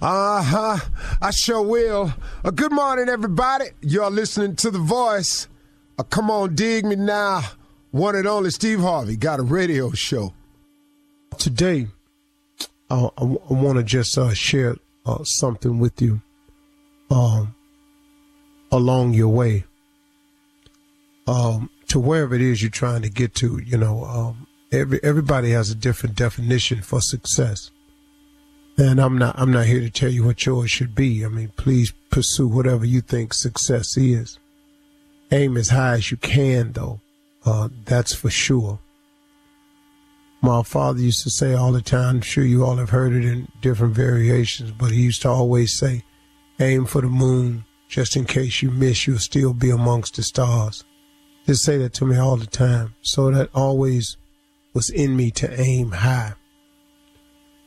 Uh 0.00 0.42
huh. 0.42 0.78
I 1.20 1.32
sure 1.32 1.60
will. 1.62 2.14
Uh, 2.44 2.50
good 2.50 2.70
morning, 2.70 3.08
everybody. 3.08 3.66
You're 3.80 4.10
listening 4.10 4.54
to 4.56 4.70
The 4.70 4.78
Voice. 4.78 5.48
Uh, 5.98 6.04
come 6.04 6.30
on, 6.30 6.54
dig 6.54 6.84
me 6.84 6.94
now. 6.94 7.42
One 7.90 8.14
and 8.14 8.28
only 8.28 8.50
Steve 8.50 8.78
Harvey 8.78 9.16
got 9.16 9.40
a 9.40 9.42
radio 9.42 9.90
show. 9.90 10.34
Today, 11.36 11.88
uh, 12.88 13.08
I, 13.18 13.22
I 13.22 13.52
want 13.52 13.78
to 13.78 13.82
just 13.82 14.16
uh, 14.16 14.32
share 14.34 14.76
uh, 15.04 15.24
something 15.24 15.80
with 15.80 16.00
you 16.00 16.22
um, 17.10 17.56
along 18.70 19.14
your 19.14 19.28
way 19.28 19.64
um, 21.26 21.70
to 21.88 21.98
wherever 21.98 22.36
it 22.36 22.40
is 22.40 22.62
you're 22.62 22.70
trying 22.70 23.02
to 23.02 23.10
get 23.10 23.34
to. 23.36 23.58
You 23.58 23.78
know, 23.78 24.04
um, 24.04 24.46
every 24.70 25.00
everybody 25.02 25.50
has 25.50 25.72
a 25.72 25.74
different 25.74 26.14
definition 26.14 26.82
for 26.82 27.00
success. 27.00 27.72
And 28.78 29.00
I'm 29.00 29.18
not 29.18 29.36
I'm 29.38 29.52
not 29.52 29.66
here 29.66 29.80
to 29.80 29.90
tell 29.90 30.10
you 30.10 30.24
what 30.24 30.46
yours 30.46 30.70
should 30.70 30.94
be. 30.94 31.24
I 31.24 31.28
mean, 31.28 31.52
please 31.56 31.92
pursue 32.10 32.46
whatever 32.46 32.84
you 32.84 33.00
think 33.00 33.34
success 33.34 33.96
is. 33.96 34.38
Aim 35.32 35.56
as 35.56 35.70
high 35.70 35.94
as 35.94 36.10
you 36.10 36.16
can 36.16 36.72
though. 36.72 37.00
Uh, 37.44 37.68
that's 37.84 38.14
for 38.14 38.30
sure. 38.30 38.78
My 40.40 40.62
father 40.62 41.00
used 41.00 41.24
to 41.24 41.30
say 41.30 41.54
all 41.54 41.72
the 41.72 41.82
time, 41.82 42.16
I'm 42.16 42.20
sure 42.20 42.44
you 42.44 42.64
all 42.64 42.76
have 42.76 42.90
heard 42.90 43.12
it 43.12 43.24
in 43.24 43.48
different 43.60 43.94
variations, 43.94 44.70
but 44.70 44.92
he 44.92 45.02
used 45.02 45.22
to 45.22 45.28
always 45.28 45.76
say, 45.76 46.04
aim 46.60 46.86
for 46.86 47.00
the 47.00 47.08
moon, 47.08 47.64
just 47.88 48.14
in 48.14 48.24
case 48.24 48.62
you 48.62 48.70
miss, 48.70 49.06
you'll 49.06 49.18
still 49.18 49.52
be 49.52 49.70
amongst 49.70 50.14
the 50.14 50.22
stars. 50.22 50.84
Just 51.46 51.64
say 51.64 51.76
that 51.78 51.94
to 51.94 52.04
me 52.04 52.18
all 52.18 52.36
the 52.36 52.46
time. 52.46 52.94
So 53.02 53.32
that 53.32 53.50
always 53.52 54.16
was 54.74 54.90
in 54.90 55.16
me 55.16 55.32
to 55.32 55.60
aim 55.60 55.90
high. 55.90 56.34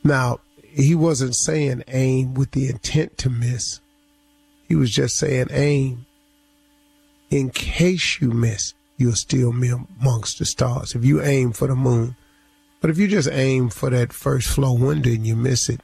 Now, 0.03 0.39
he 0.73 0.95
wasn't 0.95 1.35
saying 1.35 1.83
aim 1.87 2.33
with 2.33 2.51
the 2.51 2.69
intent 2.69 3.17
to 3.19 3.29
miss. 3.29 3.81
He 4.67 4.75
was 4.75 4.91
just 4.91 5.17
saying 5.17 5.47
aim 5.51 6.05
in 7.29 7.49
case 7.49 8.19
you 8.21 8.29
miss, 8.31 8.73
you'll 8.97 9.13
still 9.13 9.53
be 9.53 9.69
amongst 9.69 10.39
the 10.39 10.45
stars. 10.45 10.93
If 10.93 11.03
you 11.05 11.21
aim 11.21 11.53
for 11.53 11.67
the 11.67 11.75
moon, 11.75 12.15
but 12.81 12.89
if 12.89 12.97
you 12.97 13.07
just 13.07 13.29
aim 13.31 13.69
for 13.69 13.89
that 13.89 14.11
first 14.11 14.47
floor 14.49 14.77
window 14.77 15.09
and 15.09 15.25
you 15.25 15.35
miss 15.35 15.69
it, 15.69 15.81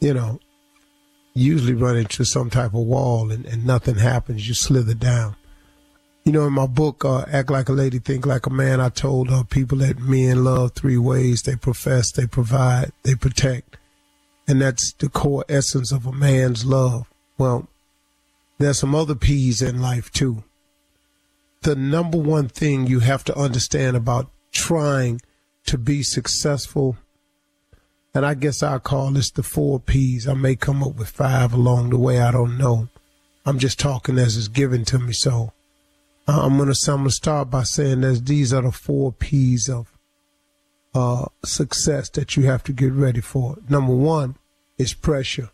you 0.00 0.12
know, 0.12 0.38
usually 1.34 1.74
run 1.74 1.96
into 1.96 2.24
some 2.24 2.50
type 2.50 2.74
of 2.74 2.80
wall 2.80 3.30
and, 3.30 3.46
and 3.46 3.64
nothing 3.64 3.94
happens. 3.94 4.46
You 4.46 4.54
slither 4.54 4.94
down. 4.94 5.36
You 6.24 6.30
know, 6.30 6.46
in 6.46 6.52
my 6.52 6.66
book, 6.66 7.04
uh, 7.04 7.24
Act 7.32 7.50
Like 7.50 7.68
a 7.68 7.72
Lady, 7.72 7.98
Think 7.98 8.26
Like 8.26 8.46
a 8.46 8.50
Man, 8.50 8.80
I 8.80 8.90
told 8.90 9.28
uh, 9.28 9.42
people 9.42 9.78
that 9.78 9.98
men 9.98 10.44
love 10.44 10.72
three 10.72 10.96
ways. 10.96 11.42
They 11.42 11.56
profess, 11.56 12.12
they 12.12 12.28
provide, 12.28 12.92
they 13.02 13.16
protect. 13.16 13.76
And 14.46 14.62
that's 14.62 14.92
the 14.92 15.08
core 15.08 15.44
essence 15.48 15.90
of 15.90 16.06
a 16.06 16.12
man's 16.12 16.64
love. 16.64 17.08
Well, 17.38 17.66
there's 18.58 18.78
some 18.78 18.94
other 18.94 19.16
P's 19.16 19.60
in 19.62 19.82
life 19.82 20.12
too. 20.12 20.44
The 21.62 21.74
number 21.74 22.18
one 22.18 22.48
thing 22.48 22.86
you 22.86 23.00
have 23.00 23.24
to 23.24 23.36
understand 23.36 23.96
about 23.96 24.30
trying 24.52 25.20
to 25.66 25.78
be 25.78 26.04
successful, 26.04 26.96
and 28.14 28.24
I 28.24 28.34
guess 28.34 28.62
I'll 28.62 28.78
call 28.78 29.10
this 29.10 29.30
the 29.30 29.42
four 29.42 29.80
P's. 29.80 30.28
I 30.28 30.34
may 30.34 30.54
come 30.54 30.82
up 30.84 30.94
with 30.94 31.08
five 31.08 31.52
along 31.52 31.90
the 31.90 31.98
way. 31.98 32.20
I 32.20 32.30
don't 32.30 32.58
know. 32.58 32.88
I'm 33.44 33.58
just 33.58 33.80
talking 33.80 34.18
as 34.18 34.36
it's 34.36 34.48
given 34.48 34.84
to 34.86 34.98
me. 35.00 35.12
So 35.12 35.52
I'm 36.26 36.56
gonna 36.56 36.74
I'm 36.88 36.96
gonna 36.98 37.10
start 37.10 37.50
by 37.50 37.64
saying 37.64 38.02
that 38.02 38.26
these 38.26 38.52
are 38.52 38.62
the 38.62 38.72
four 38.72 39.12
P's 39.12 39.68
of 39.68 39.92
uh, 40.94 41.26
success 41.44 42.08
that 42.10 42.36
you 42.36 42.44
have 42.44 42.62
to 42.64 42.72
get 42.72 42.92
ready 42.92 43.20
for. 43.20 43.56
Number 43.68 43.94
one 43.94 44.36
is 44.78 44.94
pressure. 44.94 45.50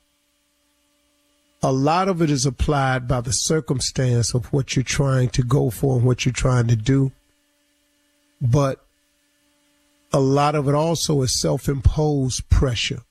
A 1.62 1.72
lot 1.72 2.08
of 2.08 2.22
it 2.22 2.30
is 2.30 2.46
applied 2.46 3.08
by 3.08 3.20
the 3.20 3.32
circumstance 3.32 4.34
of 4.34 4.52
what 4.52 4.76
you're 4.76 4.82
trying 4.84 5.28
to 5.30 5.42
go 5.42 5.70
for 5.70 5.96
and 5.96 6.04
what 6.04 6.24
you're 6.24 6.32
trying 6.32 6.68
to 6.68 6.76
do. 6.76 7.10
But 8.40 8.84
a 10.12 10.20
lot 10.20 10.54
of 10.54 10.68
it 10.68 10.74
also 10.74 11.22
is 11.22 11.40
self-imposed 11.40 12.48
pressure. 12.48 13.02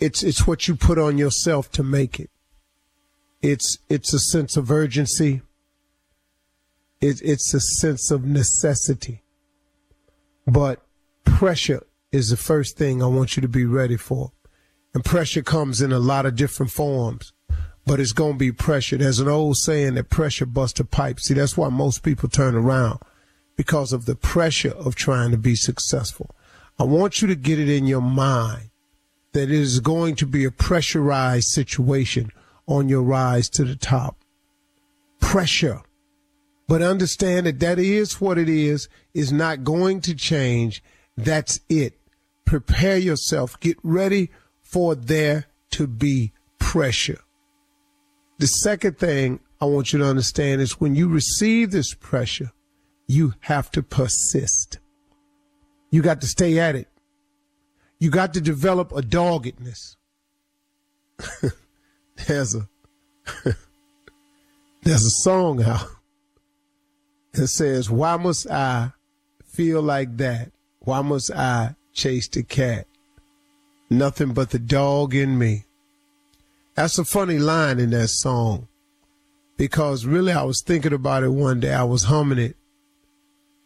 It's 0.00 0.22
it's 0.22 0.46
what 0.46 0.66
you 0.66 0.74
put 0.74 0.98
on 0.98 1.18
yourself 1.18 1.70
to 1.72 1.82
make 1.82 2.18
it. 2.18 2.30
It's 3.40 3.78
it's 3.88 4.12
a 4.14 4.18
sense 4.18 4.56
of 4.56 4.70
urgency. 4.70 5.42
It, 7.02 7.20
it's 7.22 7.52
a 7.52 7.60
sense 7.60 8.10
of 8.10 8.24
necessity. 8.24 9.22
But 10.46 10.80
pressure 11.24 11.82
is 12.12 12.30
the 12.30 12.36
first 12.36 12.78
thing 12.78 13.02
I 13.02 13.06
want 13.06 13.36
you 13.36 13.42
to 13.42 13.48
be 13.48 13.64
ready 13.64 13.96
for. 13.96 14.32
And 14.94 15.04
pressure 15.04 15.42
comes 15.42 15.82
in 15.82 15.92
a 15.92 15.98
lot 15.98 16.26
of 16.26 16.36
different 16.36 16.70
forms, 16.70 17.32
but 17.84 17.98
it's 17.98 18.12
going 18.12 18.34
to 18.34 18.38
be 18.38 18.52
pressure. 18.52 18.96
There's 18.96 19.20
an 19.20 19.28
old 19.28 19.56
saying 19.56 19.94
that 19.94 20.10
pressure 20.10 20.46
busts 20.46 20.80
a 20.80 20.84
pipe. 20.84 21.18
See, 21.18 21.34
that's 21.34 21.56
why 21.56 21.68
most 21.70 22.02
people 22.02 22.28
turn 22.28 22.54
around 22.54 23.00
because 23.56 23.92
of 23.92 24.06
the 24.06 24.14
pressure 24.14 24.72
of 24.72 24.94
trying 24.94 25.30
to 25.32 25.38
be 25.38 25.56
successful. 25.56 26.34
I 26.78 26.84
want 26.84 27.20
you 27.20 27.28
to 27.28 27.34
get 27.34 27.58
it 27.58 27.68
in 27.68 27.86
your 27.86 28.02
mind 28.02 28.70
that 29.32 29.44
it 29.44 29.50
is 29.50 29.80
going 29.80 30.14
to 30.16 30.26
be 30.26 30.44
a 30.44 30.50
pressurized 30.50 31.48
situation 31.48 32.30
on 32.66 32.88
your 32.88 33.02
rise 33.02 33.48
to 33.50 33.64
the 33.64 33.76
top. 33.76 34.16
Pressure. 35.20 35.82
But 36.68 36.82
understand 36.82 37.46
that 37.46 37.60
that 37.60 37.78
is 37.78 38.20
what 38.20 38.38
it 38.38 38.48
is, 38.48 38.88
is 39.14 39.32
not 39.32 39.64
going 39.64 40.00
to 40.02 40.14
change. 40.14 40.82
That's 41.16 41.60
it. 41.68 41.98
prepare 42.44 42.98
yourself. 42.98 43.58
Get 43.60 43.78
ready 43.82 44.30
for 44.60 44.94
there 44.94 45.46
to 45.70 45.86
be 45.86 46.32
pressure. 46.58 47.20
The 48.38 48.46
second 48.46 48.98
thing 48.98 49.40
I 49.60 49.66
want 49.66 49.92
you 49.92 49.98
to 50.00 50.06
understand 50.06 50.60
is 50.60 50.80
when 50.80 50.94
you 50.94 51.08
receive 51.08 51.70
this 51.70 51.94
pressure, 51.94 52.52
you 53.06 53.34
have 53.40 53.70
to 53.72 53.82
persist. 53.82 54.78
You 55.90 56.02
got 56.02 56.20
to 56.22 56.26
stay 56.26 56.58
at 56.58 56.74
it. 56.74 56.88
You 57.98 58.10
got 58.10 58.34
to 58.34 58.40
develop 58.40 58.92
a 58.92 59.02
doggedness. 59.02 59.96
there's 62.26 62.54
a 62.54 62.68
there's 64.82 65.04
a 65.04 65.10
song 65.22 65.62
out 65.62 65.86
that 67.32 67.48
says, 67.48 67.90
Why 67.90 68.16
must 68.16 68.50
I 68.50 68.92
feel 69.44 69.82
like 69.82 70.16
that? 70.18 70.52
Why 70.80 71.02
must 71.02 71.30
I 71.30 71.76
chase 71.92 72.28
the 72.28 72.42
cat? 72.42 72.86
Nothing 73.90 74.32
but 74.32 74.50
the 74.50 74.58
dog 74.58 75.14
in 75.14 75.38
me. 75.38 75.64
That's 76.74 76.98
a 76.98 77.04
funny 77.04 77.38
line 77.38 77.78
in 77.78 77.90
that 77.90 78.08
song 78.08 78.68
because 79.58 80.06
really 80.06 80.32
I 80.32 80.42
was 80.44 80.62
thinking 80.62 80.94
about 80.94 81.22
it 81.22 81.28
one 81.28 81.60
day. 81.60 81.74
I 81.74 81.84
was 81.84 82.04
humming 82.04 82.38
it 82.38 82.56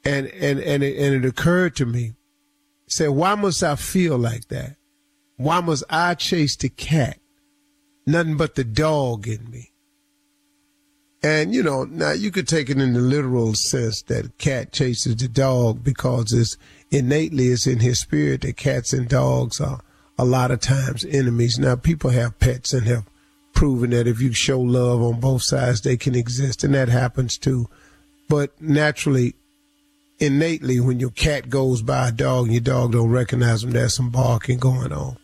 and, 0.05 0.27
and, 0.29 0.61
and, 0.61 0.83
it, 0.83 0.99
and 0.99 1.25
it 1.25 1.29
occurred 1.29 1.77
to 1.77 1.87
me. 1.87 2.15
Say, 2.89 3.09
why 3.09 3.35
must 3.35 3.63
I 3.63 3.77
feel 3.77 4.19
like 4.19 4.49
that? 4.49 4.77
Why 5.37 5.61
must 5.61 5.85
I 5.91 6.15
chase 6.15 6.57
the 6.57 6.69
cat? 6.69 7.19
Nothing 8.07 8.37
but 8.37 8.55
the 8.55 8.65
dog 8.65 9.27
in 9.27 9.51
me. 9.51 9.73
And 11.27 11.53
you 11.53 11.65
know, 11.65 11.83
now 11.83 12.13
you 12.13 12.31
could 12.31 12.47
take 12.47 12.71
it 12.71 12.79
in 12.79 12.93
the 12.93 13.01
literal 13.01 13.55
sense 13.55 14.03
that 14.03 14.39
cat 14.39 14.71
chases 14.71 15.17
the 15.17 15.27
dog 15.27 15.83
because 15.83 16.33
it's 16.33 16.57
innately 16.93 17.49
it's 17.49 17.67
in 17.67 17.81
his 17.81 17.99
spirit 17.99 18.43
that 18.43 18.57
cats 18.57 18.93
and 18.93 19.09
dogs 19.09 19.61
are 19.61 19.81
a 20.17 20.25
lot 20.25 20.53
of 20.53 20.61
times 20.61 21.05
enemies. 21.05 21.59
Now, 21.59 21.75
people 21.75 22.11
have 22.11 22.39
pets 22.39 22.73
and 22.73 22.87
have 22.87 23.11
proven 23.55 23.91
that 23.91 24.07
if 24.07 24.21
you 24.21 24.33
show 24.33 24.61
love 24.61 25.03
on 25.03 25.19
both 25.19 25.43
sides, 25.43 25.81
they 25.81 25.97
can 25.97 26.15
exist, 26.15 26.63
and 26.63 26.75
that 26.75 26.89
happens 26.89 27.39
too. 27.39 27.69
But 28.29 28.53
naturally, 28.63 29.35
innately, 30.21 30.79
when 30.79 31.01
your 31.01 31.11
cat 31.11 31.51
goes 31.51 31.83
by 31.83 32.07
a 32.07 32.13
dog 32.13 32.45
and 32.45 32.55
your 32.55 32.61
dog 32.61 32.93
don't 32.93 33.11
recognize 33.11 33.63
them, 33.63 33.73
there's 33.73 33.97
some 33.97 34.11
barking 34.11 34.59
going 34.59 34.93
on. 34.93 35.17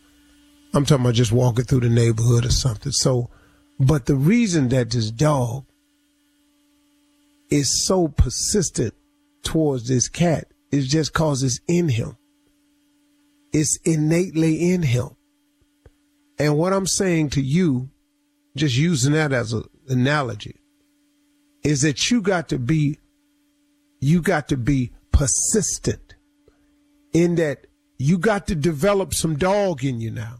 I'm 0.73 0.83
talking 0.83 1.05
about 1.05 1.15
just 1.15 1.31
walking 1.31 1.63
through 1.63 1.79
the 1.79 1.89
neighborhood 1.89 2.45
or 2.45 2.51
something. 2.51 2.91
So, 2.91 3.29
but 3.79 4.05
the 4.05 4.15
reason 4.15 4.67
that 4.67 4.89
this 4.89 5.09
dog 5.09 5.63
is 7.53 7.85
so 7.85 8.07
persistent 8.07 8.95
towards 9.43 9.87
this 9.87 10.09
cat 10.09 10.47
is 10.71 10.87
just 10.87 11.13
cause 11.13 11.43
it's 11.43 11.59
in 11.67 11.87
him. 11.87 12.17
It's 13.51 13.77
innately 13.83 14.71
in 14.73 14.81
him. 14.81 15.09
And 16.39 16.57
what 16.57 16.73
I'm 16.73 16.87
saying 16.87 17.29
to 17.31 17.41
you, 17.43 17.91
just 18.55 18.75
using 18.75 19.13
that 19.13 19.31
as 19.31 19.53
an 19.53 19.65
analogy, 19.87 20.55
is 21.63 21.83
that 21.83 22.09
you 22.09 22.23
got 22.23 22.49
to 22.49 22.57
be, 22.57 22.97
you 23.99 24.23
got 24.23 24.47
to 24.47 24.57
be 24.57 24.91
persistent 25.11 26.15
in 27.13 27.35
that 27.35 27.67
you 27.99 28.17
got 28.17 28.47
to 28.47 28.55
develop 28.55 29.13
some 29.13 29.37
dog 29.37 29.83
in 29.83 30.01
you 30.01 30.09
now 30.09 30.37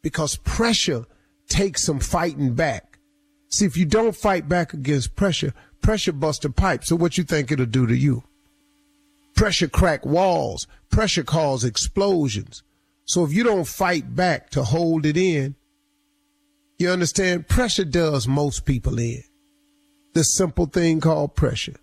because 0.00 0.36
pressure 0.36 1.04
takes 1.50 1.84
some 1.84 2.00
fighting 2.00 2.54
back. 2.54 2.98
See, 3.50 3.66
if 3.66 3.76
you 3.76 3.84
don't 3.84 4.16
fight 4.16 4.48
back 4.48 4.72
against 4.72 5.16
pressure, 5.16 5.52
pressure 5.86 6.12
busts 6.12 6.44
a 6.44 6.50
pipe. 6.50 6.82
So 6.82 6.96
what 6.96 7.16
you 7.16 7.22
think 7.22 7.52
it'll 7.52 7.64
do 7.64 7.86
to 7.86 7.96
you? 7.96 8.24
Pressure 9.36 9.68
crack 9.68 10.04
walls. 10.04 10.66
Pressure 10.90 11.22
cause 11.22 11.62
explosions. 11.62 12.64
So 13.04 13.24
if 13.24 13.32
you 13.32 13.44
don't 13.44 13.68
fight 13.68 14.16
back 14.16 14.50
to 14.50 14.64
hold 14.64 15.06
it 15.06 15.16
in, 15.16 15.54
you 16.80 16.90
understand? 16.90 17.46
Pressure 17.46 17.84
does 17.84 18.26
most 18.26 18.64
people 18.64 18.98
in. 18.98 19.22
The 20.12 20.24
simple 20.24 20.66
thing 20.66 21.00
called 21.00 21.36
pressure. 21.36 21.76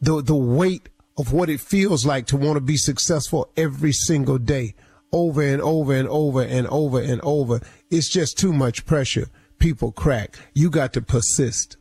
The, 0.00 0.20
the 0.20 0.34
weight 0.34 0.88
of 1.16 1.32
what 1.32 1.48
it 1.48 1.60
feels 1.60 2.04
like 2.04 2.26
to 2.26 2.36
want 2.36 2.56
to 2.56 2.60
be 2.60 2.76
successful 2.76 3.52
every 3.56 3.92
single 3.92 4.38
day, 4.38 4.74
over 5.12 5.42
and 5.42 5.62
over 5.62 5.92
and 5.92 6.08
over 6.08 6.42
and 6.42 6.66
over 6.66 6.98
and 6.98 7.20
over. 7.22 7.60
It's 7.88 8.08
just 8.08 8.36
too 8.36 8.52
much 8.52 8.84
pressure. 8.84 9.28
People 9.60 9.92
crack. 9.92 10.40
You 10.54 10.70
got 10.70 10.92
to 10.94 11.02
persist. 11.02 11.76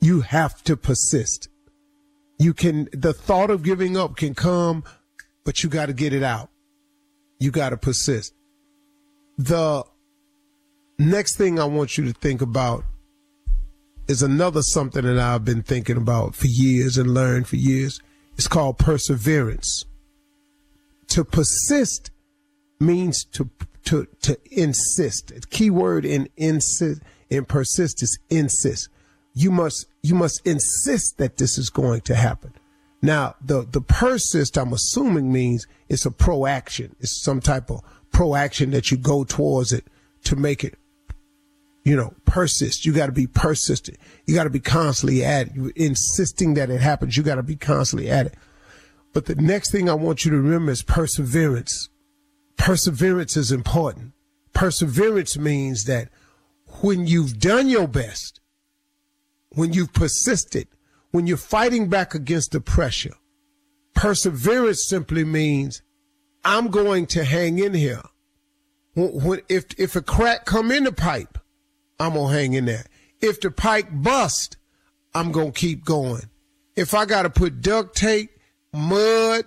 You 0.00 0.20
have 0.20 0.62
to 0.64 0.76
persist. 0.76 1.48
You 2.38 2.54
can, 2.54 2.88
the 2.92 3.12
thought 3.12 3.50
of 3.50 3.62
giving 3.62 3.96
up 3.96 4.16
can 4.16 4.34
come, 4.34 4.84
but 5.44 5.62
you 5.62 5.68
got 5.68 5.86
to 5.86 5.92
get 5.92 6.12
it 6.12 6.22
out. 6.22 6.50
You 7.40 7.50
got 7.50 7.70
to 7.70 7.76
persist. 7.76 8.32
The 9.36 9.84
next 10.98 11.36
thing 11.36 11.58
I 11.58 11.64
want 11.64 11.98
you 11.98 12.04
to 12.04 12.12
think 12.12 12.40
about 12.40 12.84
is 14.06 14.22
another 14.22 14.62
something 14.62 15.04
that 15.04 15.18
I've 15.18 15.44
been 15.44 15.62
thinking 15.62 15.96
about 15.96 16.34
for 16.34 16.46
years 16.46 16.96
and 16.96 17.12
learned 17.12 17.46
for 17.46 17.56
years. 17.56 18.00
It's 18.36 18.48
called 18.48 18.78
perseverance. 18.78 19.84
To 21.08 21.24
persist 21.24 22.10
means 22.80 23.24
to 23.32 23.50
to 23.84 24.06
to 24.22 24.38
insist. 24.50 25.32
Key 25.50 25.70
word 25.70 26.04
in 26.04 26.28
insist 26.36 27.02
in 27.30 27.44
persist 27.44 28.02
is 28.02 28.18
insist 28.30 28.88
you 29.38 29.52
must 29.52 29.86
you 30.02 30.16
must 30.16 30.44
insist 30.44 31.18
that 31.18 31.36
this 31.36 31.58
is 31.58 31.70
going 31.70 32.00
to 32.02 32.16
happen. 32.16 32.52
Now, 33.00 33.36
the 33.40 33.62
the 33.62 33.80
persist, 33.80 34.58
I'm 34.58 34.72
assuming 34.72 35.32
means 35.32 35.68
it's 35.88 36.04
a 36.04 36.10
proaction. 36.10 36.96
It's 36.98 37.22
some 37.22 37.40
type 37.40 37.70
of 37.70 37.82
proaction 38.10 38.72
that 38.72 38.90
you 38.90 38.96
go 38.96 39.22
towards 39.22 39.72
it 39.72 39.86
to 40.24 40.34
make 40.34 40.64
it, 40.64 40.74
you 41.84 41.94
know, 41.94 42.14
persist. 42.24 42.84
You 42.84 42.92
got 42.92 43.06
to 43.06 43.12
be 43.12 43.28
persistent. 43.28 43.98
You 44.26 44.34
got 44.34 44.44
to 44.44 44.50
be 44.50 44.58
constantly 44.58 45.24
at 45.24 45.46
it. 45.46 45.54
You 45.54 45.72
insisting 45.76 46.54
that 46.54 46.68
it 46.68 46.80
happens. 46.80 47.16
You 47.16 47.22
got 47.22 47.36
to 47.36 47.44
be 47.44 47.54
constantly 47.54 48.10
at 48.10 48.26
it. 48.26 48.34
But 49.12 49.26
the 49.26 49.36
next 49.36 49.70
thing 49.70 49.88
I 49.88 49.94
want 49.94 50.24
you 50.24 50.32
to 50.32 50.36
remember 50.36 50.72
is 50.72 50.82
perseverance. 50.82 51.90
Perseverance 52.56 53.36
is 53.36 53.52
important. 53.52 54.14
Perseverance 54.52 55.38
means 55.38 55.84
that 55.84 56.08
when 56.80 57.06
you've 57.06 57.38
done 57.38 57.68
your 57.68 57.86
best, 57.86 58.40
when 59.50 59.72
you've 59.72 59.92
persisted, 59.92 60.68
when 61.10 61.26
you're 61.26 61.36
fighting 61.36 61.88
back 61.88 62.14
against 62.14 62.52
the 62.52 62.60
pressure. 62.60 63.14
Perseverance 63.94 64.86
simply 64.86 65.24
means 65.24 65.82
I'm 66.44 66.68
going 66.68 67.06
to 67.06 67.24
hang 67.24 67.58
in 67.58 67.74
here. 67.74 68.02
When, 68.94 69.40
if, 69.48 69.66
if 69.78 69.96
a 69.96 70.02
crack 70.02 70.44
come 70.44 70.70
in 70.70 70.84
the 70.84 70.92
pipe, 70.92 71.38
I'm 71.98 72.14
going 72.14 72.32
to 72.32 72.38
hang 72.38 72.52
in 72.54 72.64
there. 72.64 72.84
If 73.20 73.40
the 73.40 73.50
pipe 73.50 73.88
bust, 73.90 74.56
I'm 75.14 75.32
going 75.32 75.52
to 75.52 75.58
keep 75.58 75.84
going. 75.84 76.30
If 76.76 76.94
I 76.94 77.06
got 77.06 77.22
to 77.22 77.30
put 77.30 77.60
duct 77.60 77.96
tape, 77.96 78.30
mud, 78.72 79.44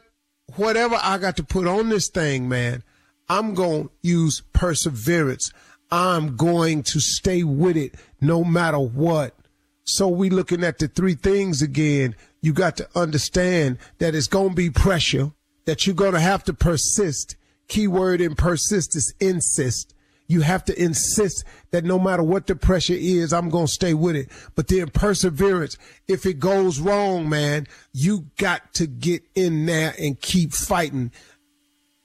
whatever 0.56 0.98
I 1.02 1.18
got 1.18 1.38
to 1.38 1.44
put 1.44 1.68
on 1.68 1.90
this 1.90 2.10
thing, 2.10 2.50
man, 2.50 2.84
I'm 3.30 3.54
going 3.54 3.86
to 3.86 3.92
use 4.02 4.42
perseverance. 4.54 5.54
I'm 5.90 6.36
going 6.36 6.84
to 6.84 7.00
stay 7.00 7.44
with 7.44 7.78
it 7.78 7.96
no 8.20 8.44
matter 8.44 8.80
what. 8.80 9.36
So 9.84 10.08
we 10.08 10.30
looking 10.30 10.64
at 10.64 10.80
the 10.80 10.88
three 10.88 11.16
things 11.16 11.62
again. 11.62 12.16
You 12.42 12.54
got 12.54 12.78
to 12.78 12.88
understand 12.96 13.78
that 14.00 14.16
it's 14.16 14.28
going 14.28 14.50
to 14.50 14.56
be 14.56 14.70
pressure, 14.70 15.32
that 15.66 15.86
you're 15.86 15.96
going 15.96 16.14
to 16.14 16.20
have 16.20 16.44
to 16.46 16.54
persist. 16.54 17.36
Keyword 17.68 18.22
in 18.22 18.36
persist 18.36 18.96
is 18.96 19.14
insist. 19.20 19.94
You 20.28 20.42
have 20.42 20.64
to 20.66 20.82
insist 20.82 21.44
that 21.72 21.84
no 21.84 22.00
matter 22.00 22.24
what 22.24 22.48
the 22.48 22.56
pressure 22.56 22.96
is, 22.96 23.34
I'm 23.34 23.50
going 23.50 23.66
to 23.66 23.72
stay 23.72 23.94
with 23.94 24.16
it. 24.16 24.30
But 24.56 24.70
then 24.70 24.88
perseverance, 24.88 25.78
if 26.08 26.26
it 26.26 26.40
goes 26.40 26.80
wrong, 26.80 27.28
man, 27.28 27.68
you 27.92 28.28
got 28.38 28.74
to 28.76 28.88
get 28.88 29.24
in 29.36 29.66
there 29.66 29.94
and 30.00 30.20
keep 30.20 30.54
fighting. 30.54 31.12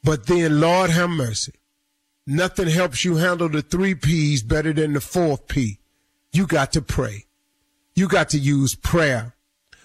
But 0.03 0.27
then, 0.27 0.61
Lord 0.61 0.91
have 0.91 1.11
mercy. 1.11 1.53
Nothing 2.27 2.67
helps 2.67 3.05
you 3.05 3.17
handle 3.17 3.49
the 3.49 3.63
three 3.63 3.95
P's 3.95 4.43
better 4.43 4.73
than 4.73 4.95
the 4.95 5.01
fourth 5.01 5.47
P. 5.47 5.79
You 6.33 6.49
got 6.49 6.73
to 6.73 6.83
pray. 6.83 7.26
You 7.97 8.09
got 8.09 8.29
to 8.31 8.39
use 8.39 8.75
prayer. 8.75 9.35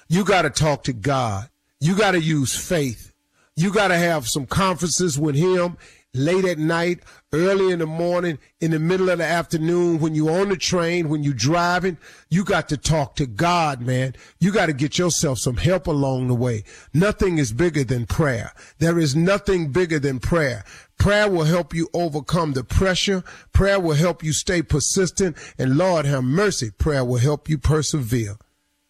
You 0.09 0.25
got 0.25 0.41
to 0.41 0.49
talk 0.49 0.83
to 0.83 0.93
God. 0.93 1.49
You 1.79 1.97
got 1.97 2.11
to 2.11 2.21
use 2.21 2.53
faith. 2.53 3.13
You 3.55 3.71
got 3.71 3.87
to 3.87 3.97
have 3.97 4.27
some 4.27 4.45
conferences 4.45 5.17
with 5.17 5.35
Him 5.35 5.77
late 6.13 6.43
at 6.43 6.57
night, 6.57 6.99
early 7.31 7.71
in 7.71 7.79
the 7.79 7.85
morning, 7.85 8.37
in 8.59 8.71
the 8.71 8.79
middle 8.79 9.09
of 9.09 9.19
the 9.19 9.23
afternoon, 9.23 9.99
when 9.99 10.13
you're 10.13 10.41
on 10.41 10.49
the 10.49 10.57
train, 10.57 11.07
when 11.07 11.23
you're 11.23 11.33
driving, 11.33 11.97
you 12.29 12.43
got 12.43 12.67
to 12.69 12.77
talk 12.77 13.15
to 13.15 13.25
God, 13.25 13.81
man. 13.81 14.15
You 14.39 14.51
got 14.51 14.65
to 14.65 14.73
get 14.73 14.97
yourself 14.97 15.39
some 15.39 15.57
help 15.57 15.87
along 15.87 16.27
the 16.27 16.35
way. 16.35 16.63
Nothing 16.93 17.37
is 17.37 17.53
bigger 17.53 17.83
than 17.83 18.05
prayer. 18.05 18.51
There 18.79 18.99
is 18.99 19.15
nothing 19.15 19.71
bigger 19.71 19.99
than 19.99 20.19
prayer. 20.19 20.65
Prayer 21.01 21.27
will 21.27 21.45
help 21.45 21.73
you 21.73 21.89
overcome 21.95 22.53
the 22.53 22.63
pressure. 22.63 23.23
Prayer 23.53 23.79
will 23.79 23.95
help 23.95 24.23
you 24.23 24.31
stay 24.33 24.61
persistent. 24.61 25.35
And 25.57 25.75
Lord 25.75 26.05
have 26.05 26.23
mercy, 26.23 26.69
prayer 26.69 27.03
will 27.03 27.17
help 27.17 27.49
you 27.49 27.57
persevere. 27.57 28.37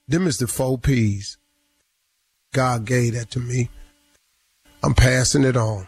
Them 0.09 0.27
is 0.27 0.37
the 0.37 0.47
four 0.47 0.77
P's. 0.77 1.37
God 2.51 2.83
gave 2.83 3.13
that 3.13 3.31
to 3.31 3.39
me. 3.39 3.69
I'm 4.83 4.93
passing 4.93 5.45
it 5.45 5.55
on. 5.55 5.87